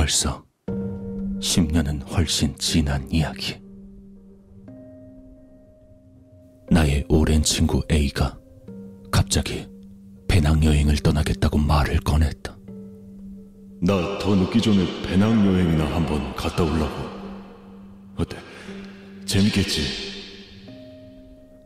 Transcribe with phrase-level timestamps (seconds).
[0.00, 0.42] 벌써
[1.40, 3.60] 10년은 훨씬 지난 이야기.
[6.70, 8.38] 나의 오랜 친구 A가
[9.12, 9.68] 갑자기
[10.26, 12.56] 배낭여행을 떠나겠다고 말을 꺼냈다.
[13.82, 16.94] 나 더 늦기 전에 배낭여행이나 한번 갔다 올라고.
[18.16, 18.38] 어때?
[19.26, 19.82] 재밌겠지?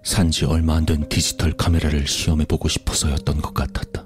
[0.02, 4.04] 산지 얼마 안 된 디지털 카메라를 시험해보고 싶어서였던 것 같았다.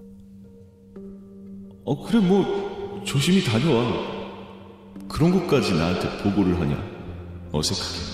[1.87, 2.69] 어, 그래, 뭐,
[3.07, 4.18] 조심히 다녀와.
[5.09, 6.77] 그런 것까지 나한테 보고를 하냐?
[7.53, 8.09] 어색하게.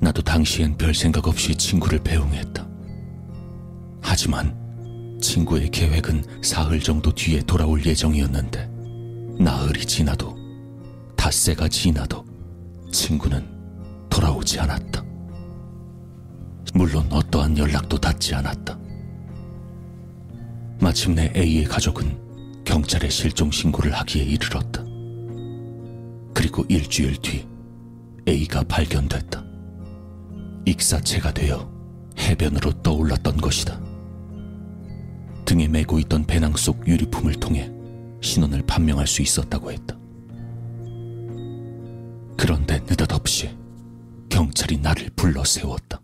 [0.00, 2.66] 나도 당시엔 별 생각 없이 친구를 배웅했다.
[4.00, 8.70] 하지만 친구의 계획은 사흘 정도 뒤에 돌아올 예정이었는데
[9.38, 10.36] 나흘이 지나도
[11.16, 12.24] 닷새가 지나도
[12.90, 13.46] 친구는
[14.08, 15.04] 돌아오지 않았다.
[16.74, 18.78] 물론 어떠한 연락도 닿지 않았다.
[20.80, 22.29] 마침내 A의 가족은
[22.64, 24.84] 경찰에 실종 신고를 하기에 이르렀다.
[26.34, 27.46] 그리고 일주일 뒤
[28.28, 29.44] A가 발견됐다.
[30.66, 31.70] 익사체가 되어
[32.18, 33.80] 해변으로 떠올랐던 것이다.
[35.44, 37.70] 등에 메고 있던 배낭 속 유리품을 통해
[38.20, 39.98] 신원을 판명할 수 있었다고 했다.
[42.36, 43.50] 그런데 느닷없이
[44.28, 46.00] 경찰이 나를 불러 세웠다.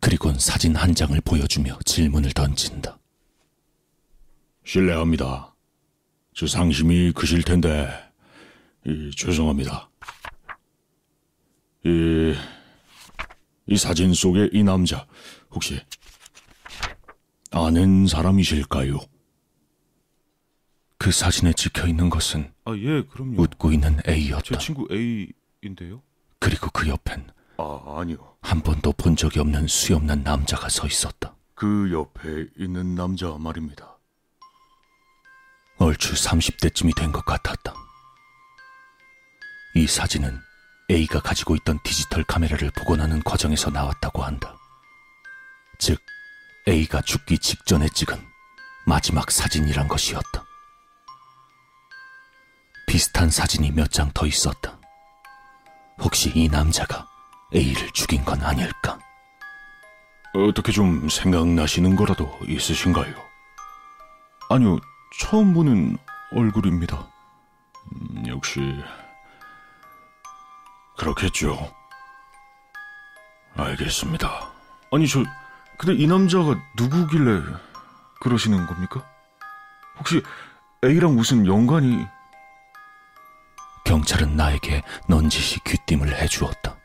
[0.00, 2.98] 그리곤 사진 한 장을 보여주며 질문을 던진다.
[4.72, 5.54] 실례합니다.
[6.34, 7.90] 저 상심이 크실 텐데,
[8.86, 9.90] 이, 죄송합니다.
[11.84, 12.34] 이,
[13.66, 15.06] 이 사진 속의 이 남자,
[15.50, 15.78] 혹시
[17.50, 18.98] 아는 사람이실까요?
[20.96, 23.42] 그 사진에 찍혀 있는 것은 아, 예, 그럼요.
[23.42, 24.56] 웃고 있는 A였다.
[24.56, 26.00] 친구 A인데요?
[26.38, 28.36] 그리고 그 옆엔 아, 아니요.
[28.40, 31.36] 한 번도 본 적이 없는 수염난 남자가 서 있었다.
[31.54, 33.98] 그 옆에 있는 남자 말입니다.
[35.82, 37.74] 얼추 30대쯤이 된 것 같았다.
[39.74, 40.40] 이 사진은
[40.90, 44.54] A가 가지고 있던 디지털 카메라를 복원하는 과정에서 나왔다고 한다.
[45.78, 45.98] 즉,
[46.68, 48.16] A가 죽기 직전에 찍은
[48.86, 50.44] 마지막 사진이란 것이었다.
[52.86, 54.78] 비슷한 사진이 몇 장 더 있었다.
[55.98, 57.06] 혹시 이 남자가
[57.54, 58.98] A를 죽인 건 아닐까?
[60.34, 63.14] 어떻게 좀 생각나시는 거라도 있으신가요?
[64.50, 64.78] 아니요,
[65.18, 65.96] 처음 보는
[66.32, 67.06] 얼굴입니다.
[67.92, 68.60] 음, 역시
[70.96, 71.74] 그렇겠죠.
[73.56, 74.50] 알겠습니다.
[74.92, 75.22] 아니 저
[75.78, 77.42] 근데 이 남자가 누구길래
[78.20, 79.04] 그러시는 겁니까?
[79.98, 80.22] 혹시
[80.84, 82.06] A랑 무슨 연관이
[83.84, 86.76] 경찰은 나에게 넌지시 귀띔을 해주었다.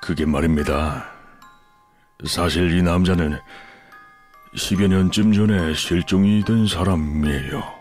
[0.00, 1.15] 그게 말입니다.
[2.24, 3.38] 사실 이 남자는
[4.54, 7.76] 10여 년쯤 전에 실종이 된 사람이에요.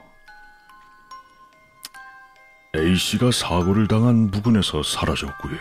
[2.75, 5.55] A씨가 사고를 당한 부근에서 사라졌고요.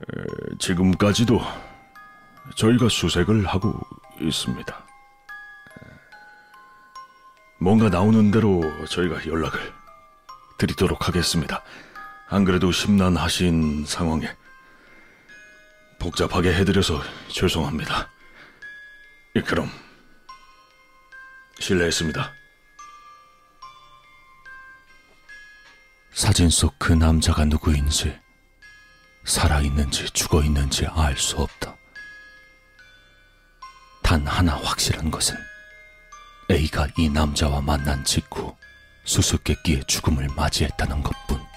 [0.00, 1.40] 에, 지금까지도
[2.54, 3.74] 저희가 수색을 하고
[4.20, 4.86] 있습니다.
[7.58, 9.58] 뭔가 나오는 대로 저희가 연락을
[10.58, 11.62] 드리도록 하겠습니다.
[12.28, 14.28] 안 그래도 심란하신 상황에
[16.06, 18.08] 복잡하게 해드려서 죄송합니다.
[19.34, 19.68] 예, 그럼
[21.58, 22.32] 실례했습니다.
[26.12, 28.16] 사진 속 그 남자가 누구인지,
[29.24, 31.74] 살아있는지 죽어있는지 알 수 없다.
[34.04, 35.36] 단 하나 확실한 것은
[36.48, 38.56] A가 이 남자와 만난 직후
[39.04, 41.55] 수수께끼의 죽음을 맞이했다는 것뿐.